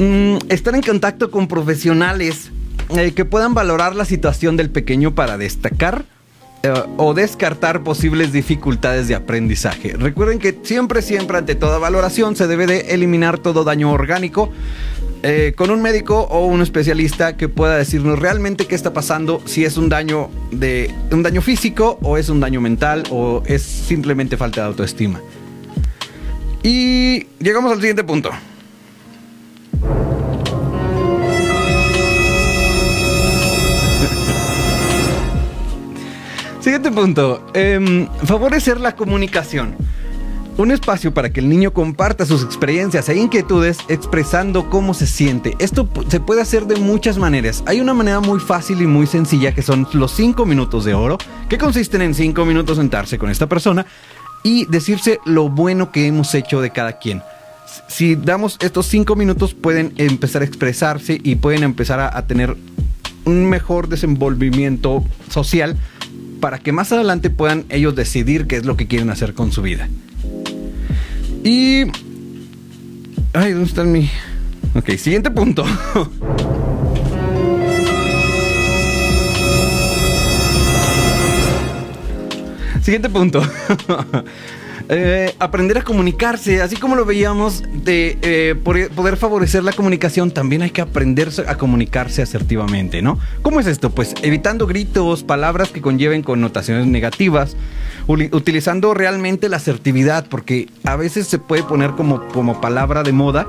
Mm, 0.00 0.38
estar 0.48 0.74
en 0.74 0.80
contacto 0.80 1.30
con 1.30 1.46
profesionales 1.46 2.50
eh, 2.96 3.12
que 3.12 3.26
puedan 3.26 3.52
valorar 3.52 3.94
la 3.94 4.06
situación 4.06 4.56
del 4.56 4.70
pequeño 4.70 5.14
para 5.14 5.36
destacar 5.36 6.06
eh, 6.62 6.72
o 6.96 7.12
descartar 7.12 7.82
posibles 7.82 8.32
dificultades 8.32 9.08
de 9.08 9.14
aprendizaje. 9.14 9.92
Recuerden 9.98 10.38
que 10.38 10.58
siempre, 10.62 11.02
siempre 11.02 11.36
ante 11.36 11.54
toda 11.54 11.76
valoración 11.76 12.34
se 12.34 12.46
debe 12.46 12.66
de 12.66 12.94
eliminar 12.94 13.36
todo 13.40 13.62
daño 13.62 13.92
orgánico 13.92 14.50
eh, 15.22 15.52
con 15.54 15.68
un 15.68 15.82
médico 15.82 16.22
o 16.30 16.46
un 16.46 16.62
especialista 16.62 17.36
que 17.36 17.50
pueda 17.50 17.76
decirnos 17.76 18.18
realmente 18.18 18.66
qué 18.66 18.76
está 18.76 18.94
pasando, 18.94 19.42
si 19.44 19.66
es 19.66 19.76
un 19.76 19.90
daño 19.90 20.30
de 20.50 20.94
un 21.10 21.22
daño 21.22 21.42
físico 21.42 21.98
o 22.00 22.16
es 22.16 22.30
un 22.30 22.40
daño 22.40 22.62
mental 22.62 23.02
o 23.10 23.42
es 23.44 23.60
simplemente 23.60 24.38
falta 24.38 24.62
de 24.62 24.68
autoestima. 24.68 25.20
Y 26.62 27.26
llegamos 27.38 27.70
al 27.70 27.80
siguiente 27.80 28.02
punto. 28.02 28.30
Siguiente 36.60 36.90
punto. 36.90 37.42
Em, 37.54 38.06
favorecer 38.24 38.78
la 38.78 38.94
comunicación. 38.94 39.76
Un 40.58 40.70
espacio 40.70 41.14
para 41.14 41.32
que 41.32 41.40
el 41.40 41.48
niño 41.48 41.72
comparta 41.72 42.26
sus 42.26 42.44
experiencias 42.44 43.08
e 43.08 43.16
inquietudes 43.16 43.78
expresando 43.88 44.68
cómo 44.68 44.92
se 44.92 45.06
siente. 45.06 45.56
Esto 45.58 45.88
se 46.08 46.20
puede 46.20 46.42
hacer 46.42 46.66
de 46.66 46.76
muchas 46.76 47.16
maneras. 47.16 47.62
Hay 47.64 47.80
una 47.80 47.94
manera 47.94 48.20
muy 48.20 48.40
fácil 48.40 48.82
y 48.82 48.86
muy 48.86 49.06
sencilla 49.06 49.54
que 49.54 49.62
son 49.62 49.88
los 49.94 50.12
5 50.12 50.44
minutos 50.44 50.84
de 50.84 50.92
oro, 50.92 51.16
que 51.48 51.56
consisten 51.56 52.02
en 52.02 52.14
5 52.14 52.44
minutos 52.44 52.76
sentarse 52.76 53.16
con 53.16 53.30
esta 53.30 53.46
persona 53.46 53.86
y 54.42 54.66
decirse 54.66 55.18
lo 55.24 55.48
bueno 55.48 55.90
que 55.90 56.06
hemos 56.06 56.34
hecho 56.34 56.60
de 56.60 56.72
cada 56.72 56.98
quien. 56.98 57.22
Si 57.88 58.16
damos 58.16 58.58
estos 58.60 58.84
5 58.84 59.16
minutos 59.16 59.54
pueden 59.54 59.94
empezar 59.96 60.42
a 60.42 60.44
expresarse 60.44 61.18
y 61.22 61.36
pueden 61.36 61.62
empezar 61.62 62.00
a, 62.00 62.14
a 62.14 62.26
tener 62.26 62.54
un 63.24 63.48
mejor 63.48 63.88
desenvolvimiento 63.88 65.02
social 65.30 65.78
para 66.40 66.58
que 66.58 66.72
más 66.72 66.92
adelante 66.92 67.30
puedan 67.30 67.64
ellos 67.68 67.94
decidir 67.94 68.46
qué 68.46 68.56
es 68.56 68.64
lo 68.64 68.76
que 68.76 68.86
quieren 68.86 69.10
hacer 69.10 69.34
con 69.34 69.52
su 69.52 69.62
vida. 69.62 69.88
Y... 71.44 71.82
Ay, 73.32 73.52
¿dónde 73.52 73.68
está 73.68 73.84
mi...? 73.84 74.10
Ok, 74.74 74.90
siguiente 74.96 75.30
punto. 75.30 75.64
siguiente 82.82 83.08
punto. 83.08 83.42
Eh, 84.92 85.36
aprender 85.38 85.78
a 85.78 85.82
comunicarse, 85.82 86.60
así 86.60 86.74
como 86.74 86.96
lo 86.96 87.04
veíamos 87.04 87.62
de 87.84 88.18
eh, 88.22 88.56
poder 88.56 89.16
favorecer 89.16 89.62
la 89.62 89.72
comunicación, 89.72 90.32
también 90.32 90.62
hay 90.62 90.70
que 90.70 90.80
aprender 90.80 91.30
a 91.46 91.54
comunicarse 91.54 92.22
asertivamente, 92.22 93.00
¿no? 93.00 93.16
¿Cómo 93.42 93.60
es 93.60 93.68
esto? 93.68 93.90
Pues 93.90 94.14
evitando 94.22 94.66
gritos, 94.66 95.22
palabras 95.22 95.68
que 95.68 95.80
conlleven 95.80 96.24
connotaciones 96.24 96.88
negativas, 96.88 97.56
utilizando 98.08 98.92
realmente 98.92 99.48
la 99.48 99.58
asertividad, 99.58 100.26
porque 100.28 100.68
a 100.82 100.96
veces 100.96 101.28
se 101.28 101.38
puede 101.38 101.62
poner 101.62 101.92
como, 101.92 102.26
como 102.26 102.60
palabra 102.60 103.04
de 103.04 103.12
moda 103.12 103.46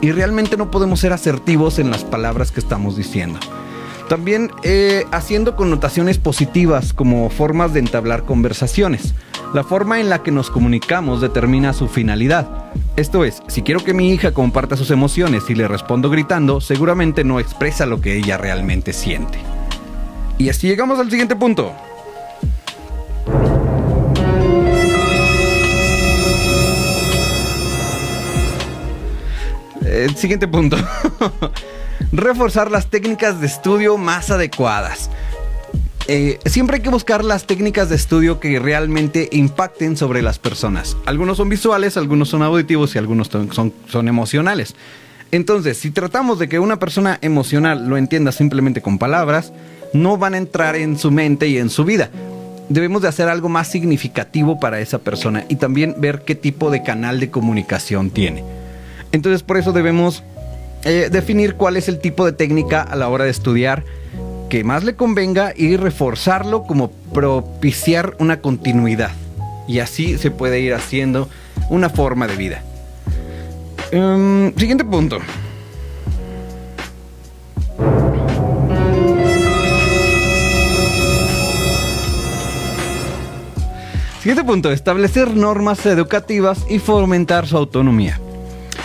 y 0.00 0.10
realmente 0.10 0.56
no 0.56 0.72
podemos 0.72 0.98
ser 0.98 1.12
asertivos 1.12 1.78
en 1.78 1.92
las 1.92 2.02
palabras 2.02 2.50
que 2.50 2.58
estamos 2.58 2.96
diciendo. 2.96 3.38
También 4.12 4.50
eh, 4.62 5.06
haciendo 5.10 5.56
connotaciones 5.56 6.18
positivas 6.18 6.92
como 6.92 7.30
formas 7.30 7.72
de 7.72 7.80
entablar 7.80 8.26
conversaciones. 8.26 9.14
La 9.54 9.64
forma 9.64 10.00
en 10.00 10.10
la 10.10 10.22
que 10.22 10.30
nos 10.30 10.50
comunicamos 10.50 11.22
determina 11.22 11.72
su 11.72 11.88
finalidad. 11.88 12.46
Esto 12.96 13.24
es, 13.24 13.42
si 13.46 13.62
quiero 13.62 13.82
que 13.82 13.94
mi 13.94 14.10
hija 14.12 14.32
comparta 14.32 14.76
sus 14.76 14.90
emociones 14.90 15.44
y 15.48 15.54
le 15.54 15.66
respondo 15.66 16.10
gritando, 16.10 16.60
seguramente 16.60 17.24
no 17.24 17.40
expresa 17.40 17.86
lo 17.86 18.02
que 18.02 18.18
ella 18.18 18.36
realmente 18.36 18.92
siente. 18.92 19.38
Y 20.36 20.50
así 20.50 20.66
llegamos 20.66 20.98
al 20.98 21.08
siguiente 21.08 21.34
punto. 21.34 21.72
El 29.86 30.14
siguiente 30.16 30.46
punto. 30.46 30.76
Reforzar 32.12 32.70
las 32.70 32.88
técnicas 32.88 33.40
de 33.40 33.46
estudio 33.46 33.96
más 33.96 34.30
adecuadas. 34.30 35.08
Eh, 36.08 36.38
siempre 36.44 36.76
hay 36.76 36.82
que 36.82 36.90
buscar 36.90 37.24
las 37.24 37.46
técnicas 37.46 37.88
de 37.88 37.96
estudio 37.96 38.38
que 38.38 38.58
realmente 38.58 39.30
impacten 39.32 39.96
sobre 39.96 40.20
las 40.20 40.38
personas. 40.38 40.94
Algunos 41.06 41.38
son 41.38 41.48
visuales, 41.48 41.96
algunos 41.96 42.28
son 42.28 42.42
auditivos 42.42 42.94
y 42.94 42.98
algunos 42.98 43.28
son, 43.28 43.72
son 43.88 44.08
emocionales. 44.08 44.74
Entonces, 45.30 45.78
si 45.78 45.90
tratamos 45.90 46.38
de 46.38 46.50
que 46.50 46.58
una 46.58 46.78
persona 46.78 47.18
emocional 47.22 47.88
lo 47.88 47.96
entienda 47.96 48.30
simplemente 48.30 48.82
con 48.82 48.98
palabras, 48.98 49.54
no 49.94 50.18
van 50.18 50.34
a 50.34 50.38
entrar 50.38 50.76
en 50.76 50.98
su 50.98 51.10
mente 51.10 51.48
y 51.48 51.56
en 51.56 51.70
su 51.70 51.86
vida. 51.86 52.10
Debemos 52.68 53.00
de 53.00 53.08
hacer 53.08 53.30
algo 53.30 53.48
más 53.48 53.68
significativo 53.68 54.60
para 54.60 54.80
esa 54.80 54.98
persona 54.98 55.46
y 55.48 55.56
también 55.56 55.94
ver 55.96 56.24
qué 56.26 56.34
tipo 56.34 56.70
de 56.70 56.82
canal 56.82 57.20
de 57.20 57.30
comunicación 57.30 58.10
tiene. 58.10 58.44
Entonces, 59.12 59.42
por 59.42 59.56
eso 59.56 59.72
debemos 59.72 60.22
eh, 60.84 61.08
definir 61.12 61.54
cuál 61.54 61.76
es 61.76 61.88
el 61.88 62.00
tipo 62.00 62.24
de 62.24 62.32
técnica 62.32 62.82
a 62.82 62.96
la 62.96 63.08
hora 63.08 63.24
de 63.24 63.30
estudiar 63.30 63.84
que 64.48 64.64
más 64.64 64.82
le 64.84 64.96
convenga 64.96 65.52
y 65.56 65.76
reforzarlo 65.76 66.64
como 66.64 66.90
propiciar 66.90 68.16
una 68.18 68.40
continuidad. 68.40 69.12
Y 69.68 69.78
así 69.78 70.18
se 70.18 70.30
puede 70.30 70.60
ir 70.60 70.74
haciendo 70.74 71.28
una 71.70 71.88
forma 71.88 72.26
de 72.26 72.36
vida. 72.36 72.62
Em, 73.92 74.52
siguiente 74.56 74.84
punto. 74.84 75.20
Siguiente 84.18 84.44
punto, 84.44 84.70
establecer 84.70 85.34
normas 85.34 85.86
educativas 85.86 86.64
y 86.68 86.78
fomentar 86.78 87.46
su 87.46 87.56
autonomía 87.56 88.20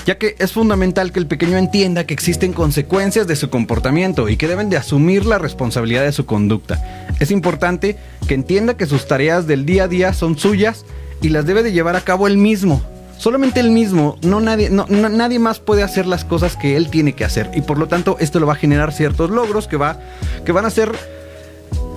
ya 0.08 0.18
que 0.18 0.38
es 0.40 0.54
fundamental 0.54 1.12
que 1.12 1.20
el 1.20 1.28
pequeño 1.28 1.58
entienda 1.58 2.06
que 2.06 2.14
existen 2.14 2.54
consecuencias 2.54 3.28
de 3.28 3.36
su 3.36 3.50
comportamiento 3.50 4.30
y 4.30 4.38
que 4.38 4.48
deben 4.48 4.70
de 4.70 4.78
asumir 4.78 5.26
la 5.26 5.38
responsabilidad 5.38 6.04
de 6.04 6.14
su 6.14 6.26
conducta. 6.26 7.06
Es 7.20 7.30
importante 7.30 7.98
que 8.26 8.34
entienda 8.34 8.78
que 8.78 8.86
sus 8.86 9.06
tareas 9.06 9.48
del 9.48 9.66
día 9.66 9.84
a 9.84 9.88
día 9.90 10.14
son 10.14 10.38
suyas 10.38 10.86
y 11.22 11.28
las 11.28 11.46
debe 11.46 11.62
de 11.62 11.74
llevar 11.74 11.98
a 11.98 12.06
cabo 12.06 12.26
él 12.26 12.38
mismo. 12.38 12.82
Solamente 13.18 13.60
él 13.60 13.70
mismo, 13.70 14.18
no 14.22 14.40
nadie, 14.40 14.70
nadie 14.70 15.40
más 15.40 15.60
puede 15.60 15.84
hacer 15.84 16.06
las 16.06 16.24
cosas 16.24 16.56
que 16.56 16.78
él 16.78 16.90
tiene 16.90 17.12
que 17.12 17.26
hacer. 17.26 17.52
Y 17.54 17.62
por 17.62 17.78
lo 17.78 17.90
tanto, 17.90 18.16
esto 18.22 18.40
le 18.40 18.46
va 18.46 18.54
a 18.54 18.58
generar 18.58 18.94
ciertos 18.94 19.30
logros 19.30 19.68
que, 19.68 19.76
va, 19.76 20.00
que 20.46 20.54
van 20.54 20.66
a 20.66 20.70
ser 20.70 20.94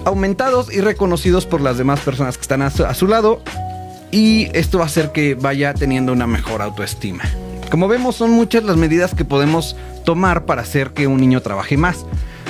aumentados 0.05 0.73
y 0.73 0.81
reconocidos 0.81 1.47
por 1.47 1.61
las 1.61 1.79
demás 1.79 2.01
personas 2.01 2.37
que 2.37 2.43
están 2.43 2.63
a 2.63 2.71
su 2.71 3.07
lado. 3.07 3.41
Y 4.11 4.49
esto 4.53 4.79
va 4.79 4.85
a 4.85 4.87
hacer 4.89 5.13
que 5.13 5.37
vaya 5.37 5.75
teniendo 5.75 6.13
una 6.13 6.27
mejor 6.27 6.61
autoestima. 6.61 7.23
Como 7.71 7.87
vemos, 7.87 8.17
son 8.17 8.33
muchas 8.33 8.65
las 8.65 8.77
medidas 8.77 9.15
que 9.15 9.25
podemos 9.25 9.77
tomar 10.05 10.45
para 10.45 10.63
hacer 10.63 10.91
que 10.91 11.07
un 11.07 11.21
niño 11.21 11.41
trabaje 11.41 11.77
más. 11.77 12.05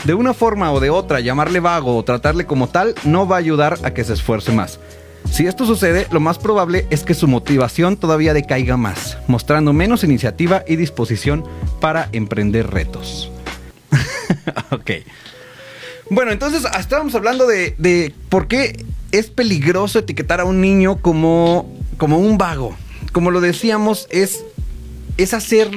De 0.05 0.15
una 0.15 0.33
forma 0.33 0.73
o 0.73 0.81
de 0.81 0.89
otra, 0.89 1.21
llamarle 1.21 1.61
vago 1.61 1.97
o 1.97 2.03
tratarle 2.03 2.47
como 2.47 2.69
tal 2.69 2.95
no 3.05 3.29
va 3.29 3.37
a 3.37 3.41
ayudar 3.41 3.79
a 3.83 3.93
que 3.93 4.03
se 4.03 4.15
esfuerce 4.15 4.50
más. 4.53 4.81
Si 5.31 5.47
esto 5.47 5.67
sucede, 5.67 6.07
lo 6.11 6.21
más 6.21 6.39
probable 6.39 6.87
es 6.91 7.03
que 7.05 7.15
su 7.15 7.29
motivación 7.29 7.97
todavía 7.97 8.33
decaiga 8.33 8.79
más, 8.79 9.19
mostrando 9.29 9.73
menos 9.73 10.03
iniciativa 10.05 10.65
y 10.67 10.77
disposición 10.77 11.45
para 11.81 12.09
emprender 12.12 12.71
retos. 12.71 13.31
ok. 14.71 14.91
Bueno, 16.09 16.33
entonces 16.33 16.65
estábamos 16.79 17.15
hablando 17.15 17.47
de, 17.47 18.15
por 18.29 18.49
qué 18.49 18.85
es 19.12 19.29
peligroso 19.29 19.99
etiquetar 19.99 20.41
a 20.41 20.45
un 20.45 20.61
niño 20.61 20.97
como, 20.97 21.71
como 21.99 22.19
un 22.19 22.39
vago. 22.39 22.75
Como 23.12 23.31
lo 23.31 23.41
decíamos, 23.41 24.09
es 24.11 24.45
es 25.23 25.35
hacer, 25.35 25.71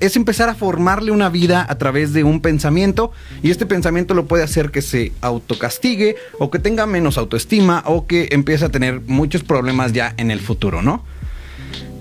es 0.00 0.16
empezar 0.16 0.48
a 0.48 0.54
formarle 0.54 1.10
una 1.10 1.28
vida 1.28 1.66
a 1.68 1.78
través 1.78 2.12
de 2.12 2.24
un 2.24 2.40
pensamiento 2.40 3.12
y 3.42 3.50
este 3.50 3.66
pensamiento 3.66 4.14
lo 4.14 4.26
puede 4.26 4.44
hacer 4.44 4.70
que 4.70 4.82
se 4.82 5.12
autocastigue 5.20 6.16
o 6.38 6.50
que 6.50 6.58
tenga 6.58 6.86
menos 6.86 7.18
autoestima 7.18 7.82
o 7.86 8.06
que 8.06 8.28
empiece 8.32 8.64
a 8.64 8.68
tener 8.68 9.00
muchos 9.00 9.42
problemas 9.42 9.92
ya 9.92 10.14
en 10.16 10.30
el 10.30 10.40
futuro, 10.40 10.82
¿no? 10.82 11.04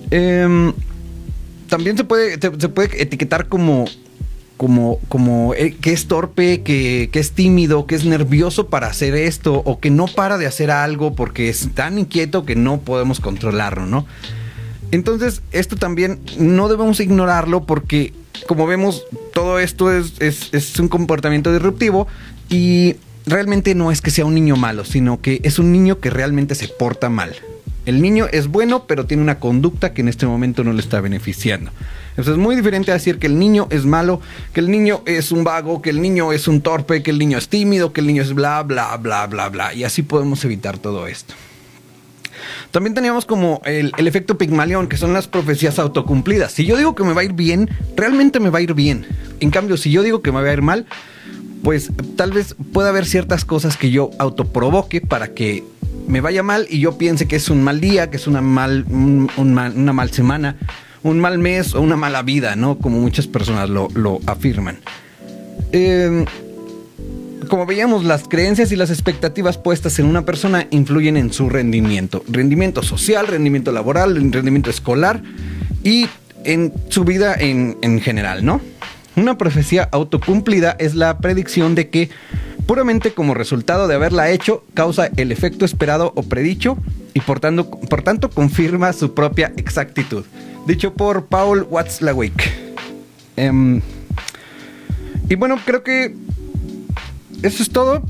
Em, 0.09 0.73
también 1.69 1.95
se 1.97 2.03
puede, 2.03 2.37
se 2.39 2.69
puede 2.69 3.01
etiquetar 3.01 3.47
como, 3.47 3.85
como, 4.57 4.99
como 5.07 5.53
eh, 5.53 5.75
que 5.79 5.93
es 5.93 6.07
torpe, 6.07 6.61
que, 6.61 7.09
que, 7.11 7.19
es 7.19 7.31
tímido, 7.31 7.87
que 7.87 7.95
es 7.95 8.05
nervioso 8.05 8.67
para 8.67 8.87
hacer 8.87 9.15
esto 9.15 9.61
o 9.65 9.79
que 9.79 9.89
no 9.89 10.07
para 10.07 10.37
de 10.37 10.47
hacer 10.47 10.69
algo 10.69 11.15
porque 11.15 11.49
es 11.49 11.69
tan 11.73 11.97
inquieto 11.97 12.45
que 12.45 12.55
no 12.55 12.81
podemos 12.81 13.19
controlarlo, 13.19 13.85
¿no? 13.85 14.05
Entonces, 14.91 15.41
esto 15.51 15.77
también 15.77 16.19
no 16.37 16.67
debemos 16.67 16.99
ignorarlo 16.99 17.63
porque, 17.65 18.13
como 18.47 18.67
vemos, 18.67 19.03
todo 19.33 19.59
esto 19.59 19.91
es, 19.91 20.13
es, 20.19 20.79
un 20.79 20.89
comportamiento 20.89 21.51
disruptivo 21.51 22.07
y 22.49 22.97
realmente 23.25 23.73
no 23.73 23.91
es 23.91 24.01
que 24.01 24.11
sea 24.11 24.25
un 24.25 24.35
niño 24.35 24.57
malo, 24.57 24.83
sino 24.83 25.21
que 25.21 25.39
es 25.43 25.59
un 25.59 25.71
niño 25.71 25.99
que 25.99 26.09
realmente 26.09 26.55
se 26.55 26.67
porta 26.67 27.09
mal. 27.09 27.33
El 27.85 28.01
niño 28.01 28.27
es 28.31 28.47
bueno, 28.47 28.85
pero 28.85 29.05
tiene 29.05 29.23
una 29.23 29.39
conducta 29.39 29.93
que 29.93 30.01
en 30.01 30.09
este 30.09 30.27
momento 30.27 30.63
no 30.63 30.73
le 30.73 30.81
está 30.81 31.01
beneficiando. 31.01 31.71
Eso 32.17 32.31
es 32.31 32.37
muy 32.37 32.55
diferente 32.55 32.91
a 32.91 32.95
decir 32.95 33.17
que 33.17 33.27
el 33.27 33.39
niño 33.39 33.67
es 33.71 33.85
malo, 33.85 34.21
que 34.53 34.59
el 34.59 34.69
niño 34.69 35.01
es 35.05 35.31
un 35.31 35.43
vago, 35.43 35.81
que 35.81 35.89
el 35.89 36.01
niño 36.01 36.33
es 36.33 36.47
un 36.47 36.61
torpe, 36.61 37.01
que 37.01 37.11
el 37.11 37.17
niño 37.17 37.37
es 37.37 37.47
tímido, 37.47 37.93
que 37.93 38.01
el 38.01 38.07
niño 38.07 38.21
es 38.21 38.33
bla, 38.33 38.61
bla, 38.63 38.95
bla, 38.97 39.25
bla, 39.25 39.49
bla. 39.49 39.73
Y 39.73 39.85
así 39.85 40.03
podemos 40.03 40.43
evitar 40.43 40.77
todo 40.77 41.07
esto. 41.07 41.33
También 42.71 42.93
teníamos 42.93 43.25
como 43.25 43.61
el, 43.65 43.91
el, 43.97 44.07
efecto 44.07 44.37
Pigmalión, 44.37 44.87
que 44.87 44.97
son 44.97 45.13
las 45.13 45.27
profecías 45.27 45.79
autocumplidas. 45.79 46.51
Si 46.51 46.65
yo 46.65 46.77
digo 46.77 46.95
que 46.95 47.03
me 47.03 47.13
va 47.13 47.21
a 47.21 47.23
ir 47.23 47.33
bien, 47.33 47.69
realmente 47.95 48.39
me 48.39 48.49
va 48.49 48.59
a 48.59 48.61
ir 48.61 48.73
bien. 48.73 49.05
En 49.39 49.51
cambio, 49.51 49.77
si 49.77 49.91
yo 49.91 50.03
digo 50.03 50.21
que 50.21 50.31
me 50.31 50.41
va 50.41 50.49
a 50.49 50.53
ir 50.53 50.61
mal, 50.61 50.85
pues 51.63 51.91
tal 52.15 52.31
vez 52.31 52.55
pueda 52.73 52.89
haber 52.89 53.05
ciertas 53.05 53.45
cosas 53.45 53.77
que 53.77 53.91
yo 53.91 54.11
autoprovoque 54.17 55.01
para 55.01 55.29
que 55.33 55.63
me 56.07 56.21
vaya 56.21 56.43
mal 56.43 56.67
y 56.69 56.79
yo 56.79 56.97
piense 56.97 57.27
que 57.27 57.35
es 57.35 57.49
un 57.49 57.63
mal 57.63 57.79
día, 57.79 58.09
que 58.09 58.17
es 58.17 58.27
una 58.27 58.41
mal, 58.41 58.85
un, 58.89 59.53
mal, 59.53 59.73
una 59.75 59.93
mal 59.93 60.11
semana, 60.11 60.57
un 61.03 61.19
mal 61.19 61.37
mes 61.37 61.73
o 61.73 61.81
una 61.81 61.95
mala 61.95 62.21
vida, 62.23 62.55
¿no? 62.55 62.77
Como 62.77 62.99
muchas 62.99 63.27
personas 63.27 63.69
lo, 63.69 63.87
lo 63.93 64.19
afirman. 64.25 64.79
Eh, 65.71 66.25
como 67.51 67.65
veíamos, 67.65 68.05
las 68.05 68.29
creencias 68.29 68.71
y 68.71 68.77
las 68.77 68.91
expectativas 68.91 69.57
puestas 69.57 69.99
en 69.99 70.05
una 70.05 70.23
persona 70.23 70.67
influyen 70.69 71.17
en 71.17 71.33
su 71.33 71.49
rendimiento. 71.49 72.23
Rendimiento 72.29 72.81
social, 72.81 73.27
rendimiento 73.27 73.73
laboral, 73.73 74.15
rendimiento 74.31 74.69
escolar 74.69 75.21
y 75.83 76.07
en 76.45 76.71
su 76.87 77.03
vida 77.03 77.35
en, 77.37 77.77
en 77.81 77.99
general, 77.99 78.45
¿no? 78.45 78.61
Una 79.17 79.37
profecía 79.37 79.89
autocumplida 79.91 80.77
es 80.79 80.95
la 80.95 81.17
predicción 81.17 81.75
de 81.75 81.89
que 81.89 82.09
puramente 82.67 83.13
como 83.13 83.33
resultado 83.33 83.89
de 83.89 83.95
haberla 83.95 84.31
hecho 84.31 84.63
causa 84.73 85.09
el 85.17 85.33
efecto 85.33 85.65
esperado 85.65 86.13
o 86.15 86.23
predicho 86.23 86.77
y 87.13 87.19
por 87.19 87.41
tanto, 87.41 87.69
por 87.69 88.01
tanto 88.01 88.29
confirma 88.29 88.93
su 88.93 89.13
propia 89.13 89.51
exactitud. 89.57 90.23
Dicho 90.67 90.93
por 90.93 91.25
Paul 91.25 91.67
Watzlawick. 91.69 92.49
Um, 93.35 93.81
y 95.27 95.35
bueno, 95.35 95.59
creo 95.65 95.83
que 95.83 96.15
eso 97.43 97.63
es 97.63 97.69
todo. 97.69 98.03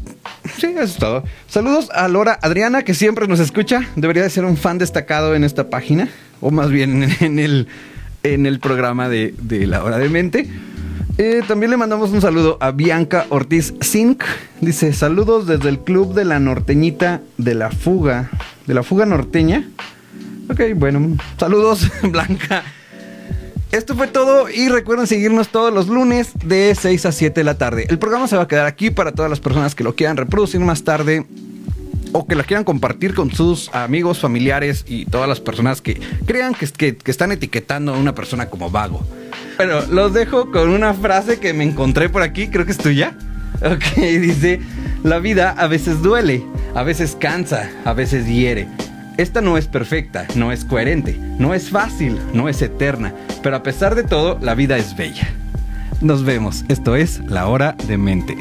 Sí, 0.58 0.68
eso 0.68 0.84
es 0.84 0.98
todo. 0.98 1.24
Saludos 1.48 1.90
a 1.94 2.08
Laura 2.08 2.40
Adriana, 2.42 2.84
que 2.84 2.94
siempre 2.94 3.28
nos 3.28 3.40
escucha. 3.40 3.88
Debería 3.96 4.24
de 4.24 4.30
ser 4.30 4.46
un 4.46 4.58
fan 4.58 4.78
destacado 4.78 5.36
en 5.36 5.44
esta 5.44 5.70
página, 5.70 6.10
o 6.42 6.52
más 6.52 6.70
bien 6.70 7.04
en 7.20 7.40
el, 7.40 7.68
en 8.24 8.46
el 8.46 8.60
programa 8.60 9.10
de, 9.10 9.34
de 9.42 9.68
La 9.68 9.84
Hora 9.84 9.98
de 9.98 10.10
Mente. 10.10 10.50
Eh, 11.18 11.42
también 11.48 11.70
le 11.70 11.78
mandamos 11.78 12.12
un 12.12 12.22
saludo 12.22 12.58
a 12.62 12.72
Bianca 12.72 13.26
Ortiz 13.30 13.74
Zinc. 13.82 14.24
Dice, 14.60 14.94
saludos 14.94 15.46
desde 15.46 15.70
el 15.70 15.80
club 15.80 16.14
de 16.14 16.26
la 16.26 16.40
norteñita 16.40 17.22
de 17.38 17.54
la 17.54 17.70
fuga. 17.70 18.32
¿De 18.66 18.74
la 18.74 18.84
fuga 18.84 19.06
norteña? 19.06 19.70
Ok, 20.50 20.62
bueno, 20.76 21.18
saludos 21.38 21.90
Blanca. 22.04 22.64
Esto 23.72 23.96
fue 23.96 24.08
todo 24.08 24.50
y 24.50 24.68
recuerden 24.68 25.08
seguirnos 25.08 25.48
todos 25.48 25.74
los 25.74 25.88
lunes 25.88 26.32
de 26.44 26.76
6 26.76 27.06
a 27.06 27.12
7 27.14 27.40
de 27.40 27.44
la 27.46 27.58
tarde. 27.58 27.86
El 27.90 28.00
programa 28.00 28.28
se 28.28 28.36
va 28.36 28.44
a 28.44 28.48
quedar 28.48 28.66
aquí 28.66 28.92
para 28.92 29.14
todas 29.14 29.30
las 29.30 29.40
personas 29.40 29.76
que 29.76 29.86
lo 29.86 29.96
quieran 29.96 30.18
reproducir 30.18 30.60
más 30.60 30.84
tarde 30.84 31.26
o 32.12 32.28
que 32.28 32.36
la 32.36 32.44
quieran 32.44 32.66
compartir 32.66 33.14
con 33.14 33.32
sus 33.32 33.74
amigos, 33.74 34.20
familiares 34.20 34.84
y 34.88 35.06
todas 35.06 35.30
las 35.30 35.40
personas 35.40 35.80
que 35.80 36.02
crean 36.26 36.54
que, 36.54 36.68
que, 36.68 36.98
que 36.98 37.12
están 37.12 37.32
etiquetando 37.32 37.94
a 37.94 37.98
una 37.98 38.14
persona 38.14 38.50
como 38.50 38.70
vago. 38.70 39.06
Bueno, 39.56 39.80
los 39.90 40.14
dejo 40.14 40.52
con 40.52 40.68
una 40.70 40.94
frase 40.94 41.40
que 41.40 41.54
me 41.54 41.64
encontré 41.64 42.10
por 42.10 42.24
aquí, 42.24 42.50
creo 42.50 42.66
que 42.66 42.74
es 42.74 42.78
tuya. 42.78 43.16
Ok, 43.64 43.96
dice, 43.96 44.60
la 45.04 45.20
vida 45.20 45.56
a 45.58 45.68
veces 45.68 46.02
duele, 46.02 46.44
a 46.76 46.84
veces 46.84 47.16
cansa, 47.18 47.70
a 47.86 47.94
veces 47.94 48.28
hiere. 48.28 48.68
Esta 49.18 49.42
no 49.42 49.58
es 49.58 49.68
perfecta, 49.68 50.26
no 50.36 50.52
es 50.52 50.64
coherente, 50.66 51.18
no 51.38 51.54
es 51.54 51.70
fácil, 51.70 52.18
no 52.34 52.50
es 52.50 52.62
eterna, 52.62 53.14
pero 53.44 53.58
a 53.58 53.64
pesar 53.64 53.96
de 53.96 54.04
todo, 54.04 54.40
la 54.42 54.56
vida 54.56 54.78
es 54.78 54.96
bella. 54.96 55.28
Nos 56.00 56.24
vemos, 56.24 56.64
esto 56.70 56.96
es 56.96 57.20
La 57.28 57.48
Hora 57.48 57.76
de 57.88 57.98
Mente. 57.98 58.38